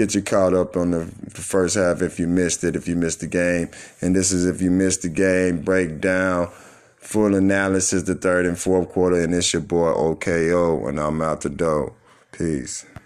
Get 0.00 0.14
you 0.14 0.22
caught 0.22 0.54
up 0.54 0.78
on 0.78 0.92
the 0.92 1.04
first 1.28 1.74
half 1.76 2.00
if 2.00 2.18
you 2.18 2.26
missed 2.26 2.64
it, 2.64 2.74
if 2.74 2.88
you 2.88 2.96
missed 2.96 3.20
the 3.20 3.26
game. 3.26 3.68
And 4.00 4.16
this 4.16 4.32
is 4.32 4.46
if 4.46 4.62
you 4.62 4.70
missed 4.70 5.02
the 5.02 5.10
game, 5.10 5.60
breakdown, 5.60 6.48
full 6.96 7.34
analysis, 7.34 8.04
the 8.04 8.14
third 8.14 8.46
and 8.46 8.58
fourth 8.58 8.88
quarter. 8.88 9.20
And 9.20 9.34
it's 9.34 9.52
your 9.52 9.60
boy 9.60 9.92
OKO, 9.92 10.86
and 10.86 10.98
I'm 10.98 11.20
out 11.20 11.42
the 11.42 11.50
door. 11.50 11.92
Peace. 12.32 12.86